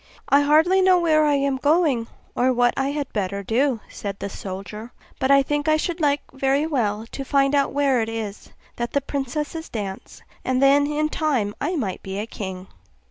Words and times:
'I 0.29 0.41
hardly 0.41 0.81
know 0.81 0.99
where 0.99 1.25
I 1.25 1.35
am 1.35 1.57
going, 1.57 2.07
or 2.33 2.51
what 2.51 2.73
I 2.75 2.87
had 2.89 3.13
better 3.13 3.43
do,' 3.43 3.81
said 3.87 4.17
the 4.17 4.29
soldier; 4.31 4.91
'but 5.19 5.29
I 5.29 5.43
think 5.43 5.67
I 5.67 5.77
should 5.77 6.01
like 6.01 6.21
very 6.33 6.65
well 6.65 7.05
to 7.11 7.23
find 7.23 7.53
out 7.53 7.71
where 7.71 8.01
it 8.01 8.09
is 8.09 8.51
that 8.77 8.93
the 8.93 9.01
princesses 9.01 9.69
dance, 9.69 10.23
and 10.43 10.59
then 10.59 10.87
in 10.87 11.07
time 11.09 11.53
I 11.61 11.75
might 11.75 12.01
be 12.01 12.17
a 12.17 12.25
king. 12.25 12.65